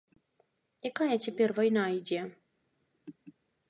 [0.89, 2.21] Якая цяпер вайна ідзе?